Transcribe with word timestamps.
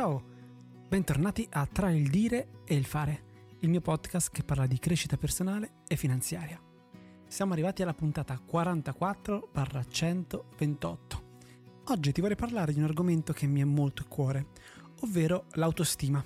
Ciao, 0.00 0.24
bentornati 0.88 1.46
a 1.50 1.66
Tra 1.66 1.90
il 1.90 2.08
dire 2.08 2.62
e 2.64 2.74
il 2.74 2.86
fare, 2.86 3.22
il 3.58 3.68
mio 3.68 3.82
podcast 3.82 4.30
che 4.30 4.42
parla 4.42 4.66
di 4.66 4.78
crescita 4.78 5.18
personale 5.18 5.72
e 5.86 5.96
finanziaria. 5.96 6.58
Siamo 7.26 7.52
arrivati 7.52 7.82
alla 7.82 7.92
puntata 7.92 8.40
44-128. 8.50 10.96
Oggi 11.88 12.12
ti 12.12 12.22
vorrei 12.22 12.36
parlare 12.36 12.72
di 12.72 12.78
un 12.78 12.86
argomento 12.86 13.34
che 13.34 13.46
mi 13.46 13.60
è 13.60 13.64
molto 13.64 14.04
a 14.04 14.06
cuore, 14.06 14.46
ovvero 15.00 15.44
l'autostima. 15.56 16.24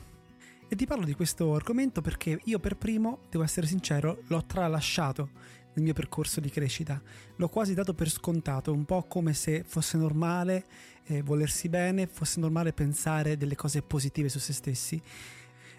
E 0.68 0.76
ti 0.76 0.86
parlo 0.86 1.04
di 1.04 1.14
questo 1.14 1.52
argomento 1.52 2.00
perché 2.00 2.38
io 2.44 2.60
per 2.60 2.76
primo, 2.76 3.22
devo 3.28 3.42
essere 3.42 3.66
sincero, 3.66 4.22
l'ho 4.28 4.46
tralasciato 4.46 5.30
nel 5.74 5.84
mio 5.84 5.92
percorso 5.92 6.40
di 6.40 6.50
crescita. 6.50 7.00
L'ho 7.36 7.48
quasi 7.48 7.74
dato 7.74 7.94
per 7.94 8.10
scontato, 8.10 8.72
un 8.72 8.84
po' 8.84 9.04
come 9.04 9.34
se 9.34 9.64
fosse 9.66 9.96
normale 9.96 10.64
eh, 11.06 11.22
volersi 11.22 11.68
bene, 11.68 12.06
fosse 12.06 12.40
normale 12.40 12.72
pensare 12.72 13.36
delle 13.36 13.56
cose 13.56 13.82
positive 13.82 14.28
su 14.28 14.38
se 14.38 14.52
stessi. 14.52 15.00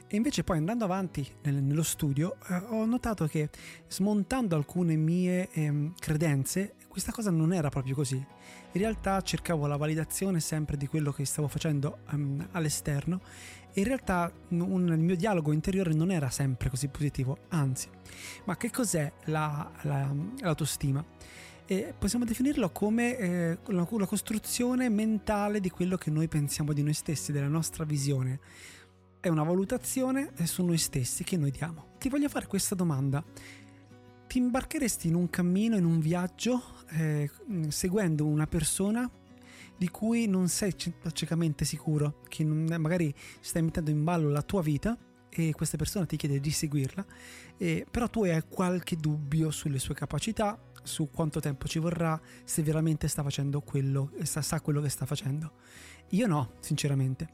E 0.08 0.16
invece 0.16 0.44
poi 0.44 0.58
andando 0.58 0.86
avanti 0.86 1.28
nel, 1.44 1.56
nello 1.56 1.82
studio 1.82 2.36
eh, 2.48 2.56
ho 2.70 2.86
notato 2.86 3.26
che 3.26 3.50
smontando 3.88 4.56
alcune 4.56 4.96
mie 4.96 5.50
eh, 5.52 5.92
credenze, 5.98 6.76
questa 6.88 7.12
cosa 7.12 7.32
non 7.32 7.54
era 7.54 7.70
proprio 7.70 7.96
così. 7.96 8.16
In 8.16 8.82
realtà 8.82 9.22
cercavo 9.22 9.68
la 9.68 9.78
validazione 9.78 10.40
sempre 10.40 10.78
di 10.78 10.88
quello 10.88 11.12
che 11.12 11.26
stavo 11.26 11.48
facendo 11.48 12.00
um, 12.12 12.46
all'esterno 12.52 13.22
in 13.76 13.84
realtà 13.84 14.32
un, 14.50 14.88
il 14.88 15.00
mio 15.00 15.16
dialogo 15.16 15.52
interiore 15.52 15.94
non 15.94 16.12
era 16.12 16.30
sempre 16.30 16.70
così 16.70 16.88
positivo, 16.88 17.38
anzi. 17.50 17.90
Ma 18.46 18.58
che 18.58 18.72
cos'è 18.72 19.12
la, 19.26 19.72
la, 19.84 20.14
l'autostima? 20.40 21.04
E 21.68 21.94
possiamo 21.98 22.26
definirlo 22.26 22.70
come 22.70 23.18
eh, 23.18 23.58
la, 23.66 23.88
la 23.90 24.06
costruzione 24.06 24.90
mentale 24.90 25.60
di 25.60 25.70
quello 25.70 25.98
che 25.98 26.12
noi 26.12 26.28
pensiamo 26.28 26.74
di 26.74 26.84
noi 26.84 26.94
stessi, 26.94 27.32
della 27.32 27.48
nostra 27.48 27.84
visione 27.86 28.40
è 29.26 29.30
una 29.30 29.42
valutazione 29.42 30.34
su 30.44 30.64
noi 30.64 30.78
stessi 30.78 31.24
che 31.24 31.36
noi 31.36 31.50
diamo. 31.50 31.94
Ti 31.98 32.10
voglio 32.10 32.30
fare 32.30 32.46
questa 32.46 32.76
domanda. 32.76 33.24
Ti 34.28 34.38
imbarcheresti 34.38 35.08
in 35.08 35.16
un 35.16 35.32
cammino, 35.32 35.76
in 35.76 35.84
un 35.84 36.00
viaggio, 36.00 36.62
eh, 36.92 37.32
seguendo 37.70 38.28
una 38.28 38.46
persona 38.46 39.10
di 39.78 39.90
cui 39.90 40.28
non 40.28 40.48
sei 40.48 40.74
ciecamente 41.14 41.66
sicuro, 41.66 42.22
che 42.28 42.44
magari 42.44 43.14
stai 43.40 43.62
mettendo 43.62 43.90
in 43.90 44.04
ballo 44.04 44.30
la 44.30 44.42
tua 44.42 44.62
vita 44.62 44.98
e 45.30 45.52
questa 45.52 45.78
persona 45.78 46.06
ti 46.06 46.16
chiede 46.16 46.40
di 46.40 46.52
seguirla, 46.52 47.06
eh, 47.58 47.86
però 47.90 48.10
tu 48.10 48.24
hai 48.24 48.42
qualche 48.48 48.96
dubbio 48.96 49.52
sulle 49.52 49.80
sue 49.80 49.94
capacità, 49.94 50.58
su 50.84 51.10
quanto 51.10 51.40
tempo 51.40 51.68
ci 51.68 51.80
vorrà, 51.80 52.20
se 52.44 52.62
veramente 52.62 53.08
sta 53.08 53.24
facendo 53.24 53.62
quello, 53.62 54.12
sa, 54.24 54.42
sa 54.42 54.62
quello 54.62 54.82
che 54.82 54.90
sta 54.90 55.06
facendo. 55.06 55.54
Io 56.10 56.28
no, 56.28 56.54
sinceramente. 56.60 57.34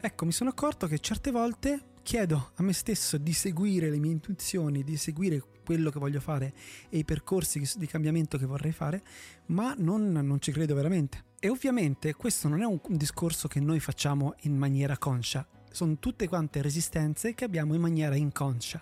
Ecco, 0.00 0.24
mi 0.24 0.32
sono 0.32 0.50
accorto 0.50 0.86
che 0.86 0.98
certe 0.98 1.30
volte 1.30 1.96
chiedo 2.02 2.52
a 2.54 2.62
me 2.62 2.72
stesso 2.72 3.18
di 3.18 3.32
seguire 3.32 3.90
le 3.90 3.98
mie 3.98 4.12
intuizioni, 4.12 4.82
di 4.82 4.96
seguire 4.96 5.42
quello 5.68 5.90
che 5.90 5.98
voglio 5.98 6.18
fare 6.18 6.54
e 6.88 6.96
i 6.96 7.04
percorsi 7.04 7.62
di 7.76 7.86
cambiamento 7.86 8.38
che 8.38 8.46
vorrei 8.46 8.72
fare, 8.72 9.02
ma 9.48 9.74
non, 9.76 10.12
non 10.12 10.40
ci 10.40 10.50
credo 10.50 10.74
veramente. 10.74 11.24
E 11.38 11.50
ovviamente 11.50 12.14
questo 12.14 12.48
non 12.48 12.62
è 12.62 12.64
un 12.64 12.80
discorso 12.88 13.48
che 13.48 13.60
noi 13.60 13.78
facciamo 13.78 14.34
in 14.44 14.56
maniera 14.56 14.96
conscia, 14.96 15.46
sono 15.70 15.98
tutte 15.98 16.26
quante 16.26 16.62
resistenze 16.62 17.34
che 17.34 17.44
abbiamo 17.44 17.74
in 17.74 17.82
maniera 17.82 18.16
inconscia. 18.16 18.80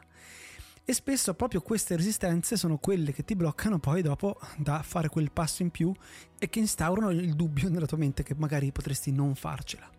E 0.85 0.93
spesso 0.93 1.35
proprio 1.35 1.61
queste 1.61 1.97
resistenze 1.97 2.57
sono 2.57 2.79
quelle 2.79 3.13
che 3.13 3.25
ti 3.25 3.35
bloccano 3.35 3.81
poi 3.81 4.03
dopo 4.03 4.39
da 4.57 4.81
fare 4.85 5.09
quel 5.09 5.33
passo 5.33 5.63
in 5.63 5.71
più 5.71 5.93
e 6.39 6.49
che 6.49 6.61
instaurano 6.61 7.11
il 7.11 7.35
dubbio 7.35 7.69
nella 7.69 7.87
tua 7.87 7.97
mente 7.97 8.23
che 8.23 8.37
magari 8.37 8.71
potresti 8.71 9.11
non 9.11 9.35
farcela. 9.35 9.96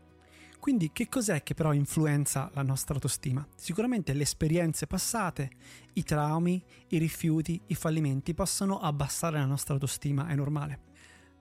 Quindi 0.68 0.92
che 0.92 1.08
cos'è 1.08 1.44
che 1.44 1.54
però 1.54 1.72
influenza 1.72 2.52
la 2.54 2.62
nostra 2.62 2.96
autostima? 2.96 3.48
Sicuramente 3.56 4.12
le 4.12 4.24
esperienze 4.24 4.86
passate, 4.86 5.50
i 5.94 6.04
traumi, 6.04 6.62
i 6.90 6.98
rifiuti, 6.98 7.62
i 7.68 7.74
fallimenti 7.74 8.34
possono 8.34 8.78
abbassare 8.78 9.40
la 9.40 9.46
nostra 9.46 9.76
autostima, 9.76 10.28
è 10.28 10.36
normale. 10.36 10.80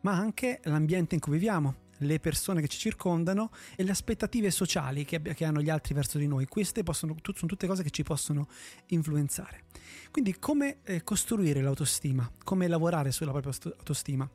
Ma 0.03 0.12
anche 0.12 0.61
l'ambiente 0.62 1.17
in 1.17 1.21
cui 1.21 1.33
viviamo, 1.33 1.75
le 1.99 2.21
persone 2.21 2.61
che 2.61 2.69
ci 2.69 2.78
circondano 2.78 3.50
e 3.75 3.83
le 3.83 3.91
aspettative 3.91 4.53
sociali 4.53 5.05
che, 5.05 5.21
che 5.21 5.45
hanno 5.45 5.61
gli 5.61 5.71
altri 5.71 5.93
verso 5.93 6.19
di 6.19 6.29
noi. 6.29 6.47
Queste 6.47 6.84
possono, 6.84 7.17
sono 7.21 7.50
tutte 7.50 7.67
cose 7.67 7.83
che 7.83 7.91
ci 7.91 8.05
possono 8.05 8.47
influenzare. 8.91 9.65
Quindi 10.12 10.39
come 10.39 10.83
eh, 10.84 11.03
costruire 11.03 11.62
l'autostima? 11.62 12.31
Come 12.45 12.69
lavorare 12.69 13.11
sulla 13.11 13.33
propria 13.33 13.53
autostima? 13.77 14.31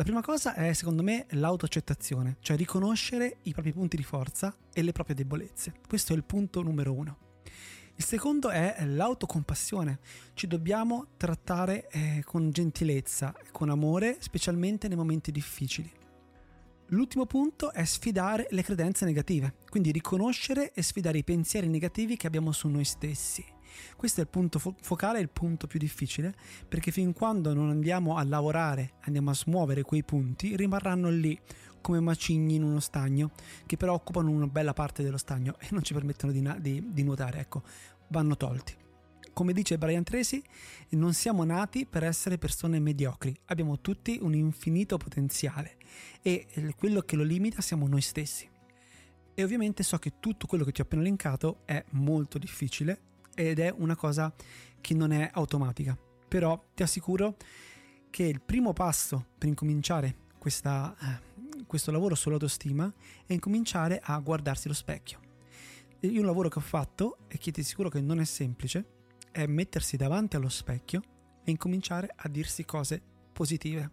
La 0.00 0.06
prima 0.06 0.22
cosa 0.22 0.54
è, 0.54 0.72
secondo 0.72 1.02
me, 1.02 1.26
l'autoaccettazione, 1.32 2.38
cioè 2.40 2.56
riconoscere 2.56 3.36
i 3.42 3.52
propri 3.52 3.70
punti 3.74 3.98
di 3.98 4.02
forza 4.02 4.56
e 4.72 4.80
le 4.80 4.92
proprie 4.92 5.14
debolezze. 5.14 5.74
Questo 5.86 6.14
è 6.14 6.16
il 6.16 6.24
punto 6.24 6.62
numero 6.62 6.94
uno. 6.94 7.18
Il 7.96 8.04
secondo 8.06 8.48
è 8.48 8.82
l'autocompassione. 8.86 9.98
Ci 10.32 10.46
dobbiamo 10.46 11.08
trattare 11.18 11.90
eh, 11.90 12.22
con 12.24 12.50
gentilezza, 12.50 13.34
con 13.52 13.68
amore, 13.68 14.16
specialmente 14.20 14.88
nei 14.88 14.96
momenti 14.96 15.30
difficili. 15.30 15.92
L'ultimo 16.86 17.26
punto 17.26 17.70
è 17.70 17.84
sfidare 17.84 18.46
le 18.52 18.62
credenze 18.62 19.04
negative, 19.04 19.56
quindi 19.68 19.90
riconoscere 19.90 20.72
e 20.72 20.80
sfidare 20.80 21.18
i 21.18 21.24
pensieri 21.24 21.68
negativi 21.68 22.16
che 22.16 22.26
abbiamo 22.26 22.52
su 22.52 22.68
noi 22.68 22.84
stessi. 22.84 23.44
Questo 23.96 24.20
è 24.20 24.24
il 24.24 24.28
punto 24.28 24.58
fo- 24.58 24.74
focale, 24.80 25.20
il 25.20 25.28
punto 25.28 25.66
più 25.66 25.78
difficile, 25.78 26.34
perché 26.68 26.90
fin 26.90 27.12
quando 27.12 27.52
non 27.54 27.70
andiamo 27.70 28.16
a 28.16 28.24
lavorare, 28.24 28.94
andiamo 29.00 29.30
a 29.30 29.34
smuovere 29.34 29.82
quei 29.82 30.04
punti, 30.04 30.56
rimarranno 30.56 31.10
lì 31.10 31.38
come 31.80 32.00
macigni 32.00 32.56
in 32.56 32.62
uno 32.62 32.80
stagno, 32.80 33.30
che 33.66 33.76
però 33.76 33.94
occupano 33.94 34.30
una 34.30 34.46
bella 34.46 34.72
parte 34.72 35.02
dello 35.02 35.16
stagno 35.16 35.56
e 35.58 35.68
non 35.70 35.82
ci 35.82 35.94
permettono 35.94 36.32
di, 36.32 36.40
na- 36.40 36.58
di, 36.58 36.92
di 36.92 37.02
nuotare, 37.02 37.40
ecco, 37.40 37.62
vanno 38.08 38.36
tolti 38.36 38.80
come 39.32 39.52
dice 39.54 39.78
Brian 39.78 40.04
Tracy, 40.04 40.42
non 40.90 41.14
siamo 41.14 41.44
nati 41.44 41.86
per 41.86 42.04
essere 42.04 42.36
persone 42.36 42.78
mediocri, 42.78 43.34
abbiamo 43.46 43.80
tutti 43.80 44.18
un 44.20 44.34
infinito 44.34 44.98
potenziale 44.98 45.76
e 46.20 46.46
quello 46.76 47.00
che 47.00 47.16
lo 47.16 47.22
limita 47.22 47.62
siamo 47.62 47.88
noi 47.88 48.02
stessi. 48.02 48.46
E 49.32 49.42
ovviamente 49.42 49.82
so 49.82 49.96
che 49.98 50.14
tutto 50.20 50.46
quello 50.46 50.64
che 50.64 50.72
ti 50.72 50.80
ho 50.80 50.84
appena 50.84 51.00
elencato 51.00 51.60
è 51.64 51.82
molto 51.92 52.36
difficile 52.36 53.00
ed 53.48 53.58
è 53.58 53.72
una 53.74 53.96
cosa 53.96 54.32
che 54.80 54.94
non 54.94 55.12
è 55.12 55.30
automatica, 55.32 55.96
però 56.28 56.62
ti 56.74 56.82
assicuro 56.82 57.36
che 58.10 58.24
il 58.24 58.40
primo 58.40 58.72
passo 58.72 59.28
per 59.38 59.48
incominciare 59.48 60.14
questa, 60.38 60.94
eh, 61.00 61.64
questo 61.66 61.90
lavoro 61.90 62.14
sull'autostima 62.14 62.92
è 63.24 63.32
incominciare 63.32 64.00
a 64.02 64.18
guardarsi 64.18 64.66
allo 64.66 64.76
specchio. 64.76 65.20
Io 66.00 66.20
un 66.20 66.26
lavoro 66.26 66.48
che 66.48 66.58
ho 66.58 66.62
fatto 66.62 67.18
e 67.28 67.38
che 67.38 67.50
ti 67.50 67.60
assicuro 67.60 67.88
che 67.88 68.00
non 68.00 68.20
è 68.20 68.24
semplice 68.24 68.84
è 69.30 69.46
mettersi 69.46 69.96
davanti 69.96 70.36
allo 70.36 70.48
specchio 70.48 71.02
e 71.44 71.50
incominciare 71.50 72.12
a 72.14 72.28
dirsi 72.28 72.64
cose 72.64 73.00
positive. 73.32 73.90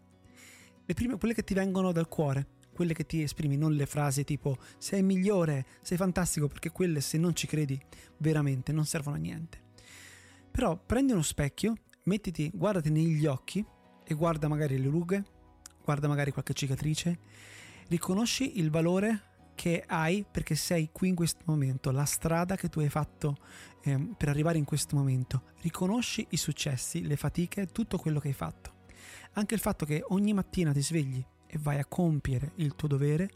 Le 0.86 0.94
prime, 0.94 1.18
quelle 1.18 1.34
che 1.34 1.44
ti 1.44 1.54
vengono 1.54 1.92
dal 1.92 2.08
cuore, 2.08 2.48
quelle 2.78 2.94
che 2.94 3.08
ti 3.08 3.24
esprimi, 3.24 3.58
non 3.58 3.74
le 3.74 3.88
frasi 3.88 4.24
tipo 4.24 4.56
sei 4.78 5.02
migliore, 5.02 5.66
sei 5.82 5.98
fantastico, 5.98 6.48
perché 6.48 6.70
quelle 6.70 7.02
se 7.02 7.18
non 7.18 7.36
ci 7.36 7.48
credi 7.48 7.82
veramente 8.18 8.72
non 8.72 8.86
servono 8.86 9.16
a 9.16 9.20
niente. 9.20 9.64
Però 10.52 10.78
prendi 10.78 11.12
uno 11.12 11.24
specchio, 11.24 11.74
mettiti, 12.04 12.52
guardati 12.54 12.92
negli 12.92 13.26
occhi 13.26 13.66
e 14.04 14.14
guarda 14.14 14.48
magari 14.48 14.78
le 14.80 14.90
rughe, 14.90 15.24
guarda 15.84 16.08
magari 16.08 16.32
qualche 16.32 16.54
cicatrice, 16.54 17.20
riconosci 17.88 18.60
il 18.60 18.70
valore 18.70 19.22
che 19.56 19.84
hai 19.88 20.24
perché 20.30 20.54
sei 20.54 20.90
qui 20.92 21.08
in 21.08 21.16
questo 21.16 21.42
momento, 21.46 21.90
la 21.90 22.06
strada 22.06 22.56
che 22.56 22.70
tu 22.70 22.80
hai 22.80 22.90
fatto 22.90 23.38
eh, 23.82 24.14
per 24.16 24.30
arrivare 24.30 24.60
in 24.60 24.66
questo 24.66 24.96
momento. 24.96 25.46
Riconosci 25.62 26.28
i 26.30 26.38
successi, 26.38 27.08
le 27.08 27.16
fatiche, 27.16 27.66
tutto 27.66 27.98
quello 27.98 28.20
che 28.20 28.28
hai 28.28 28.36
fatto. 28.36 28.86
Anche 29.34 29.56
il 29.56 29.60
fatto 29.62 29.84
che 29.84 30.04
ogni 30.10 30.34
mattina 30.34 30.72
ti 30.72 30.82
svegli 30.84 31.26
e 31.48 31.58
vai 31.58 31.80
a 31.80 31.86
compiere 31.86 32.52
il 32.56 32.76
tuo 32.76 32.88
dovere, 32.88 33.30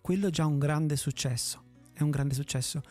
quello 0.00 0.28
è 0.28 0.30
già 0.30 0.46
un 0.46 0.58
grande 0.58 0.96
successo. 0.96 1.62
È 1.92 2.02
un 2.02 2.10
grande 2.10 2.34
successo. 2.34 2.82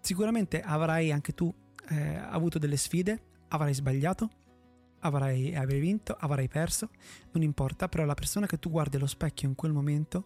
Sicuramente 0.00 0.62
avrai 0.62 1.12
anche 1.12 1.34
tu 1.34 1.52
eh, 1.88 2.16
avuto 2.16 2.58
delle 2.58 2.76
sfide, 2.76 3.20
avrai 3.48 3.74
sbagliato, 3.74 4.30
avrai, 5.00 5.54
avrai 5.54 5.80
vinto, 5.80 6.16
avrai 6.18 6.48
perso, 6.48 6.90
non 7.32 7.42
importa, 7.42 7.88
però 7.88 8.04
la 8.04 8.14
persona 8.14 8.46
che 8.46 8.58
tu 8.58 8.70
guardi 8.70 8.96
allo 8.96 9.06
specchio 9.06 9.48
in 9.48 9.54
quel 9.54 9.72
momento 9.72 10.24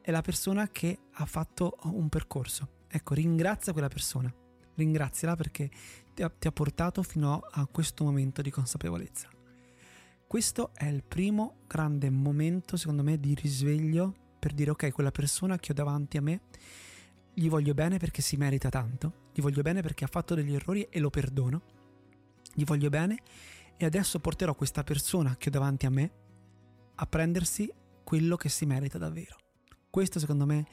è 0.00 0.10
la 0.10 0.22
persona 0.22 0.68
che 0.68 0.98
ha 1.12 1.26
fatto 1.26 1.78
un 1.82 2.08
percorso. 2.08 2.84
Ecco, 2.88 3.14
ringrazia 3.14 3.72
quella 3.72 3.88
persona, 3.88 4.32
ringraziala 4.74 5.34
perché 5.34 5.70
ti 6.14 6.22
ha, 6.22 6.30
ti 6.30 6.46
ha 6.46 6.52
portato 6.52 7.02
fino 7.02 7.40
a 7.50 7.66
questo 7.66 8.04
momento 8.04 8.42
di 8.42 8.50
consapevolezza. 8.50 9.28
Questo 10.26 10.70
è 10.74 10.86
il 10.86 11.02
primo 11.04 11.58
grande 11.66 12.10
momento, 12.10 12.76
secondo 12.76 13.02
me, 13.02 13.18
di 13.18 13.34
risveglio 13.34 14.14
per 14.38 14.52
dire 14.52 14.70
ok, 14.70 14.92
quella 14.92 15.10
persona 15.10 15.58
che 15.58 15.72
ho 15.72 15.74
davanti 15.74 16.16
a 16.16 16.22
me 16.22 16.40
gli 17.32 17.48
voglio 17.48 17.74
bene 17.74 17.98
perché 17.98 18.22
si 18.22 18.36
merita 18.36 18.68
tanto, 18.68 19.28
gli 19.32 19.40
voglio 19.40 19.62
bene 19.62 19.82
perché 19.82 20.04
ha 20.04 20.08
fatto 20.08 20.34
degli 20.34 20.54
errori 20.54 20.86
e 20.90 20.98
lo 21.00 21.10
perdono, 21.10 21.62
gli 22.54 22.64
voglio 22.64 22.88
bene 22.88 23.18
e 23.76 23.84
adesso 23.84 24.18
porterò 24.20 24.54
questa 24.54 24.82
persona 24.84 25.36
che 25.36 25.48
ho 25.48 25.52
davanti 25.52 25.86
a 25.86 25.90
me 25.90 26.10
a 26.94 27.06
prendersi 27.06 27.70
quello 28.02 28.36
che 28.36 28.48
si 28.48 28.64
merita 28.66 28.98
davvero. 28.98 29.36
Questo 29.90 30.18
secondo 30.18 30.46
me 30.46 30.66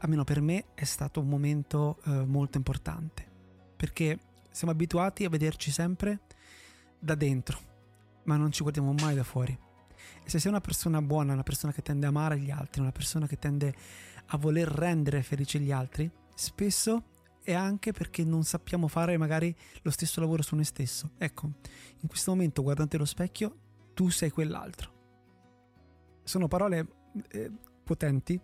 almeno 0.00 0.24
per 0.24 0.40
me, 0.40 0.66
è 0.74 0.84
stato 0.84 1.20
un 1.20 1.28
momento 1.28 2.00
eh, 2.04 2.10
molto 2.24 2.56
importante, 2.56 3.26
perché 3.76 4.18
siamo 4.50 4.72
abituati 4.72 5.24
a 5.24 5.28
vederci 5.28 5.70
sempre 5.70 6.20
da 6.98 7.14
dentro, 7.14 7.58
ma 8.24 8.36
non 8.36 8.52
ci 8.52 8.62
guardiamo 8.62 8.92
mai 8.92 9.14
da 9.14 9.24
fuori. 9.24 9.56
E 10.22 10.28
se 10.28 10.38
sei 10.38 10.50
una 10.50 10.60
persona 10.60 11.00
buona, 11.02 11.32
una 11.32 11.42
persona 11.42 11.72
che 11.72 11.82
tende 11.82 12.06
a 12.06 12.10
amare 12.10 12.38
gli 12.38 12.50
altri, 12.50 12.80
una 12.80 12.92
persona 12.92 13.26
che 13.26 13.38
tende 13.38 13.74
a 14.26 14.36
voler 14.36 14.68
rendere 14.68 15.22
felici 15.22 15.58
gli 15.58 15.72
altri, 15.72 16.10
spesso 16.34 17.04
è 17.42 17.52
anche 17.52 17.92
perché 17.92 18.24
non 18.24 18.44
sappiamo 18.44 18.86
fare 18.86 19.16
magari 19.16 19.54
lo 19.82 19.90
stesso 19.90 20.20
lavoro 20.20 20.42
su 20.42 20.54
noi 20.54 20.64
stesso. 20.64 21.12
Ecco, 21.18 21.50
in 22.00 22.08
questo 22.08 22.30
momento 22.30 22.62
guardante 22.62 22.96
lo 22.96 23.04
specchio, 23.04 23.56
tu 23.94 24.08
sei 24.08 24.30
quell'altro. 24.30 24.98
Sono 26.22 26.48
parole 26.48 26.86
eh, 27.30 27.50
potenti, 27.82 28.40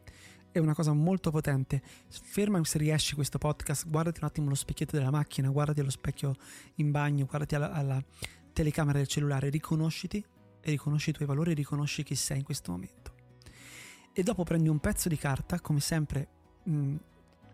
è 0.50 0.58
una 0.58 0.74
cosa 0.74 0.92
molto 0.92 1.30
potente. 1.30 1.82
Ferma 2.08 2.62
se 2.64 2.78
riesci 2.78 3.14
questo 3.14 3.38
podcast, 3.38 3.88
guardati 3.88 4.20
un 4.20 4.26
attimo 4.26 4.48
lo 4.48 4.54
specchietto 4.54 4.96
della 4.96 5.10
macchina, 5.10 5.50
guardati 5.50 5.80
allo 5.80 5.90
specchio 5.90 6.34
in 6.76 6.90
bagno, 6.90 7.26
guardati 7.26 7.54
alla, 7.54 7.72
alla 7.72 8.04
telecamera 8.56 8.96
del 8.96 9.06
cellulare, 9.06 9.50
riconosciti 9.50 10.24
e 10.62 10.70
riconosci 10.70 11.10
i 11.10 11.12
tuoi 11.12 11.28
valori, 11.28 11.52
riconosci 11.52 12.02
chi 12.02 12.14
sei 12.14 12.38
in 12.38 12.44
questo 12.44 12.70
momento. 12.72 13.12
E 14.14 14.22
dopo 14.22 14.44
prendi 14.44 14.70
un 14.70 14.78
pezzo 14.78 15.10
di 15.10 15.18
carta, 15.18 15.60
come 15.60 15.80
sempre 15.80 16.28
mh, 16.62 16.74
mm, 16.74 16.96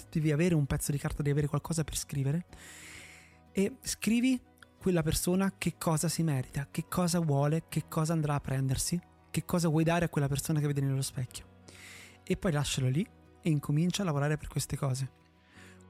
devi 0.08 0.30
avere 0.30 0.54
un 0.54 0.64
pezzo 0.64 0.92
di 0.92 0.98
carta, 0.98 1.16
devi 1.16 1.30
avere 1.30 1.48
qualcosa 1.48 1.82
per 1.82 1.96
scrivere 1.96 2.44
e 3.50 3.78
scrivi 3.82 4.40
quella 4.78 5.02
persona 5.02 5.52
che 5.58 5.74
cosa 5.76 6.08
si 6.08 6.22
merita, 6.22 6.68
che 6.70 6.84
cosa 6.86 7.18
vuole, 7.18 7.64
che 7.68 7.88
cosa 7.88 8.12
andrà 8.12 8.34
a 8.34 8.40
prendersi, 8.40 9.00
che 9.28 9.44
cosa 9.44 9.68
vuoi 9.68 9.82
dare 9.82 10.04
a 10.04 10.08
quella 10.08 10.28
persona 10.28 10.60
che 10.60 10.68
vedi 10.68 10.82
nello 10.82 11.02
specchio. 11.02 11.46
E 12.22 12.36
poi 12.36 12.52
lascialo 12.52 12.88
lì 12.88 13.04
e 13.42 13.50
incomincia 13.50 14.02
a 14.02 14.04
lavorare 14.04 14.36
per 14.36 14.46
queste 14.46 14.76
cose. 14.76 15.10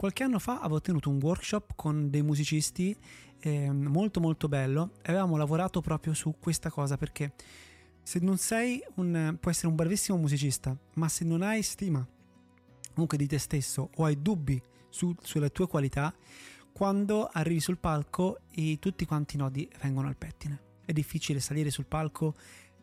Qualche 0.02 0.25
anno 0.25 0.40
fa 0.40 0.58
avevo 0.58 0.81
tenuto 0.81 1.10
un 1.10 1.20
workshop 1.22 1.75
con 1.76 2.10
dei 2.10 2.22
musicisti 2.22 2.93
eh, 3.38 3.70
molto 3.70 4.19
molto 4.19 4.49
bello 4.49 4.94
e 5.00 5.10
avevamo 5.10 5.37
lavorato 5.37 5.81
proprio 5.81 6.12
su 6.12 6.34
questa 6.40 6.70
cosa 6.70 6.96
perché 6.96 7.34
se 8.02 8.19
non 8.19 8.37
sei 8.37 8.82
un, 8.96 9.37
puoi 9.38 9.52
essere 9.54 9.69
un 9.69 9.76
bravissimo 9.76 10.19
musicista, 10.19 10.76
ma 10.94 11.08
se 11.08 11.25
non 11.25 11.43
hai 11.43 11.62
stima 11.62 12.04
comunque 12.93 13.16
di 13.16 13.28
te 13.28 13.38
stesso 13.38 13.90
o 13.94 14.04
hai 14.04 14.20
dubbi 14.20 14.60
su, 14.88 15.14
sulle 15.22 15.50
tue 15.50 15.69
qualità, 15.69 16.12
quando 16.72 17.28
arrivi 17.32 17.60
sul 17.60 17.78
palco 17.78 18.40
e 18.50 18.78
tutti 18.81 19.06
quanti 19.06 19.37
i 19.37 19.38
nodi 19.38 19.70
vengono 19.82 20.08
al 20.08 20.16
pettine. 20.16 20.81
È 20.84 20.90
difficile 20.90 21.38
salire 21.38 21.70
sul 21.70 21.87
palco 21.87 22.34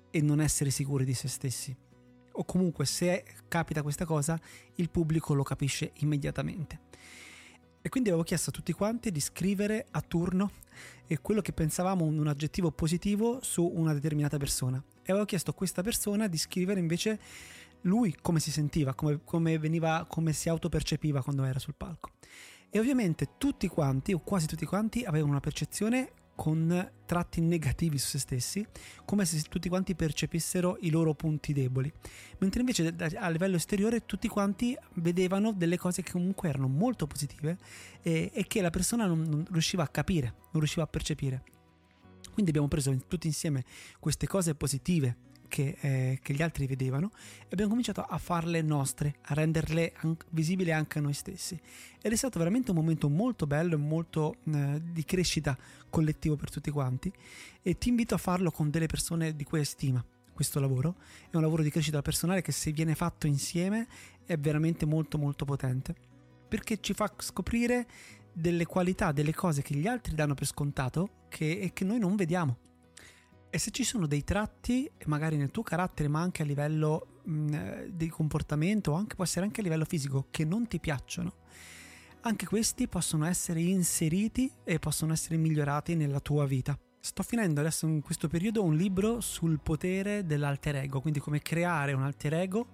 e 0.09 0.21
non 0.21 0.39
essere 0.39 0.69
sicuri 0.69 1.03
di 1.03 1.13
se 1.13 1.27
stessi. 1.27 1.75
O 2.39 2.45
comunque 2.45 2.85
se 2.85 3.25
capita 3.49 3.81
questa 3.81 4.05
cosa, 4.05 4.39
il 4.75 4.89
pubblico 4.89 5.33
lo 5.33 5.43
capisce 5.43 5.91
immediatamente. 5.95 6.79
E 7.81 7.89
quindi 7.89 8.09
avevo 8.09 8.23
chiesto 8.23 8.49
a 8.49 8.53
tutti 8.53 8.71
quanti 8.71 9.11
di 9.11 9.19
scrivere 9.19 9.87
a 9.91 10.01
turno 10.01 10.51
quello 11.21 11.41
che 11.41 11.51
pensavamo 11.51 12.05
un 12.05 12.27
aggettivo 12.27 12.71
positivo 12.71 13.39
su 13.41 13.65
una 13.65 13.93
determinata 13.93 14.37
persona. 14.37 14.81
E 15.01 15.11
avevo 15.11 15.25
chiesto 15.25 15.51
a 15.51 15.53
questa 15.53 15.81
persona 15.81 16.27
di 16.27 16.37
scrivere 16.37 16.79
invece 16.79 17.19
lui 17.81 18.15
come 18.21 18.39
si 18.39 18.51
sentiva, 18.51 18.93
come, 18.93 19.19
come, 19.23 19.57
veniva, 19.57 20.05
come 20.07 20.31
si 20.31 20.47
autopercepiva 20.49 21.21
quando 21.21 21.43
era 21.43 21.59
sul 21.59 21.75
palco. 21.75 22.11
E 22.69 22.79
ovviamente 22.79 23.31
tutti 23.37 23.67
quanti, 23.67 24.13
o 24.13 24.19
quasi 24.19 24.47
tutti 24.47 24.65
quanti, 24.65 25.03
avevano 25.03 25.31
una 25.31 25.39
percezione 25.39 26.11
con 26.39 26.89
tratti 27.05 27.41
negativi 27.41 27.97
su 27.97 28.07
se 28.07 28.19
stessi, 28.19 28.65
come 29.03 29.25
se 29.25 29.41
tutti 29.49 29.67
quanti 29.67 29.93
percepissero 29.93 30.77
i 30.79 30.89
loro 30.89 31.13
punti 31.13 31.51
deboli, 31.51 31.91
mentre 32.37 32.61
invece 32.61 32.95
a 33.17 33.29
livello 33.29 33.57
esteriore 33.57 34.05
tutti 34.05 34.29
quanti 34.29 34.73
vedevano 34.93 35.51
delle 35.51 35.77
cose 35.77 36.01
che 36.01 36.13
comunque 36.13 36.47
erano 36.47 36.69
molto 36.69 37.07
positive 37.07 37.57
e, 38.01 38.31
e 38.33 38.47
che 38.47 38.61
la 38.61 38.69
persona 38.69 39.05
non, 39.05 39.19
non 39.19 39.45
riusciva 39.51 39.83
a 39.83 39.89
capire, 39.89 40.35
non 40.51 40.61
riusciva 40.61 40.83
a 40.83 40.87
percepire. 40.87 41.43
Quindi 42.31 42.51
abbiamo 42.51 42.69
preso 42.69 42.97
tutti 43.05 43.27
insieme 43.27 43.65
queste 43.99 44.25
cose 44.25 44.55
positive 44.55 45.17
che, 45.49 45.75
eh, 45.81 46.19
che, 46.21 46.33
gli 46.33 46.41
altri 46.41 46.65
vedevano 46.65 47.11
e 47.41 47.47
abbiamo 47.49 47.71
cominciato 47.71 48.01
a 48.01 48.17
farle 48.17 48.61
nostre, 48.61 49.15
a 49.23 49.33
renderle 49.33 49.91
an- 49.97 50.15
visibili 50.29 50.71
anche 50.71 50.99
a 50.99 51.01
noi 51.01 51.13
stessi. 51.13 51.59
Ed 52.01 52.13
è 52.13 52.15
stato 52.15 52.39
veramente 52.39 52.71
un 52.71 52.77
momento 52.77 53.09
molto 53.09 53.45
bello 53.45 53.75
e 53.75 53.77
molto 53.77 54.35
eh, 54.45 54.81
di 54.81 55.03
crescita 55.03 55.57
collettivo 55.89 56.37
per 56.37 56.49
tutti 56.49 56.71
quanti 56.71 57.11
e 57.61 57.77
ti 57.77 57.89
invito 57.89 58.15
a 58.15 58.17
farlo 58.17 58.51
con 58.51 58.69
delle 58.69 58.87
persone 58.87 59.35
di 59.35 59.43
cui 59.43 59.59
hai 59.59 59.65
stima. 59.65 60.01
Questo 60.33 60.61
lavoro 60.61 60.95
è 61.29 61.35
un 61.35 61.41
lavoro 61.41 61.63
di 61.63 61.69
crescita 61.69 62.01
personale 62.01 62.41
che 62.41 62.53
se 62.53 62.71
viene 62.71 62.95
fatto 62.95 63.27
insieme 63.27 63.87
è 64.25 64.37
veramente 64.37 64.85
molto 64.85 65.17
molto 65.17 65.43
potente 65.43 66.07
perché 66.49 66.81
ci 66.81 66.93
fa 66.93 67.13
scoprire 67.19 67.87
delle 68.33 68.65
qualità, 68.65 69.11
delle 69.11 69.33
cose 69.33 69.61
che 69.61 69.75
gli 69.75 69.87
altri 69.87 70.15
danno 70.15 70.33
per 70.33 70.47
scontato 70.47 71.27
che, 71.29 71.59
e 71.59 71.71
che 71.71 71.85
noi 71.85 71.99
non 71.99 72.15
vediamo. 72.15 72.57
E 73.51 73.57
se 73.57 73.71
ci 73.71 73.83
sono 73.83 74.05
dei 74.05 74.23
tratti, 74.23 74.89
magari 75.05 75.35
nel 75.35 75.49
tuo 75.49 75.63
carattere, 75.63 76.07
ma 76.07 76.21
anche 76.21 76.43
a 76.43 76.45
livello 76.45 77.21
eh, 77.25 77.89
di 77.91 78.07
comportamento, 78.07 78.93
anche, 78.93 79.15
può 79.15 79.23
essere 79.23 79.45
anche 79.45 79.61
a 79.61 79.63
livello 79.63 79.85
fisico, 79.85 80.27
che 80.29 80.45
non 80.45 80.67
ti 80.67 80.79
piacciono, 80.79 81.33
anche 82.21 82.45
questi 82.45 82.87
possono 82.87 83.25
essere 83.25 83.61
inseriti 83.61 84.51
e 84.63 84.77
possono 84.77 85.13
essere 85.13 85.37
migliorati 85.37 85.95
nella 85.95 86.19
tua 86.19 86.45
vita. 86.45 86.77
Sto 86.99 87.23
finendo 87.23 87.61
adesso 87.61 87.87
in 87.87 88.01
questo 88.01 88.27
periodo 88.27 88.63
un 88.63 88.75
libro 88.75 89.19
sul 89.21 89.59
potere 89.61 90.25
dell'alter 90.25 90.75
ego, 90.75 91.01
quindi 91.01 91.19
come 91.19 91.41
creare 91.41 91.93
un 91.93 92.03
alter 92.03 92.33
ego 92.33 92.67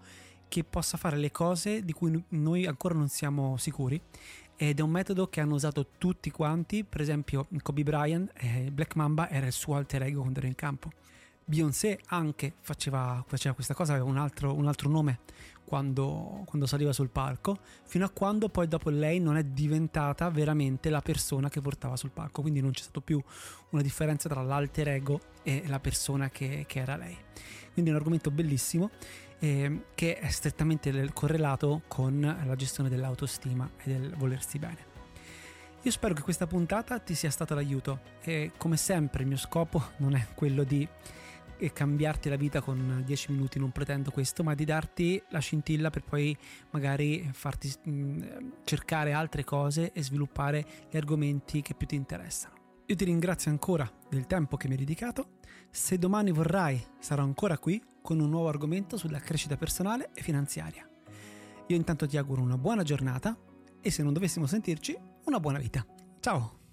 che 0.47 0.63
possa 0.63 0.97
fare 0.97 1.17
le 1.17 1.31
cose 1.31 1.83
di 1.83 1.93
cui 1.93 2.23
noi 2.29 2.65
ancora 2.65 2.95
non 2.95 3.07
siamo 3.07 3.55
sicuri 3.57 4.01
ed 4.57 4.79
è 4.79 4.81
un 4.81 4.89
metodo 4.89 5.27
che 5.27 5.41
hanno 5.41 5.55
usato 5.55 5.87
tutti 5.97 6.31
quanti, 6.31 6.83
per 6.83 7.01
esempio 7.01 7.47
Kobe 7.61 7.83
Bryant, 7.83 8.31
eh, 8.35 8.69
Black 8.71 8.95
Mamba 8.95 9.29
era 9.29 9.45
il 9.45 9.51
suo 9.51 9.75
alter 9.75 10.03
ego 10.03 10.21
quando 10.21 10.39
era 10.39 10.47
in 10.47 10.55
campo. 10.55 10.91
Beyoncé 11.47 11.99
anche 12.07 12.53
faceva, 12.61 13.23
faceva 13.27 13.53
questa 13.53 13.75
cosa, 13.75 13.93
aveva 13.93 14.09
un 14.09 14.17
altro, 14.17 14.55
un 14.55 14.65
altro 14.67 14.89
nome 14.89 15.19
quando, 15.63 16.43
quando, 16.45 16.65
saliva 16.67 16.93
sul 16.93 17.09
palco, 17.09 17.57
fino 17.83 18.05
a 18.05 18.09
quando 18.09 18.49
poi 18.49 18.67
dopo 18.67 18.89
lei 18.89 19.19
non 19.19 19.35
è 19.35 19.43
diventata 19.43 20.29
veramente 20.29 20.89
la 20.89 21.01
persona 21.01 21.49
che 21.49 21.61
portava 21.61 21.97
sul 21.97 22.11
palco, 22.11 22.41
quindi 22.41 22.61
non 22.61 22.71
c'è 22.71 22.81
stato 22.81 23.01
più 23.01 23.21
una 23.69 23.81
differenza 23.81 24.29
tra 24.29 24.41
l'alter 24.41 24.87
ego 24.87 25.19
e 25.43 25.63
la 25.67 25.79
persona 25.79 26.29
che, 26.29 26.65
che 26.67 26.79
era 26.79 26.95
lei. 26.95 27.17
Quindi 27.73 27.91
è 27.91 27.93
un 27.93 27.99
argomento 27.99 28.31
bellissimo 28.31 28.89
eh, 29.39 29.85
che 29.95 30.17
è 30.17 30.29
strettamente 30.29 31.09
correlato 31.13 31.81
con 31.87 32.21
la 32.21 32.55
gestione 32.55 32.89
dell'autostima 32.89 33.69
e 33.83 33.91
del 33.91 34.13
volersi 34.15 34.59
bene. 34.59 34.93
Io 35.81 35.91
spero 35.91 36.15
che 36.15 36.23
questa 36.23 36.47
puntata 36.47 36.97
ti 36.97 37.13
sia 37.13 37.29
stata 37.29 37.53
d'aiuto 37.53 37.99
e 38.21 38.51
come 38.57 38.75
sempre 38.75 39.21
il 39.21 39.27
mio 39.27 39.37
scopo 39.37 39.91
non 39.97 40.15
è 40.15 40.25
quello 40.33 40.63
di 40.63 40.87
eh, 41.57 41.71
cambiarti 41.71 42.27
la 42.27 42.35
vita 42.37 42.59
con 42.59 43.03
10 43.05 43.31
minuti, 43.31 43.59
non 43.59 43.71
pretendo 43.71 44.09
questo, 44.09 44.43
ma 44.43 44.55
di 44.55 44.65
darti 44.65 45.21
la 45.29 45.39
scintilla 45.39 45.91
per 45.91 46.03
poi 46.03 46.35
magari 46.71 47.29
farti 47.33 47.71
mm, 47.87 48.21
cercare 48.63 49.13
altre 49.13 49.43
cose 49.43 49.91
e 49.91 50.01
sviluppare 50.01 50.65
gli 50.89 50.97
argomenti 50.97 51.61
che 51.61 51.75
più 51.75 51.85
ti 51.85 51.95
interessano. 51.95 52.64
Io 52.87 52.95
ti 52.95 53.03
ringrazio 53.05 53.49
ancora 53.49 53.91
del 54.09 54.27
tempo 54.27 54.57
che 54.57 54.67
mi 54.67 54.73
hai 54.73 54.79
dedicato. 54.79 55.37
Se 55.71 55.97
domani 55.97 56.31
vorrai, 56.31 56.79
sarò 56.99 57.23
ancora 57.23 57.57
qui 57.57 57.83
con 57.99 58.19
un 58.19 58.29
nuovo 58.29 58.47
argomento 58.47 58.95
sulla 58.95 59.19
crescita 59.19 59.57
personale 59.57 60.11
e 60.13 60.21
finanziaria. 60.21 60.87
Io 61.67 61.75
intanto 61.75 62.07
ti 62.07 62.15
auguro 62.15 62.43
una 62.43 62.59
buona 62.59 62.83
giornata 62.83 63.35
e 63.81 63.89
se 63.89 64.03
non 64.03 64.13
dovessimo 64.13 64.45
sentirci, 64.45 64.95
una 65.25 65.39
buona 65.39 65.57
vita. 65.57 65.83
Ciao! 66.19 66.64